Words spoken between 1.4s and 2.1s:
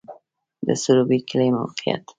موقعیت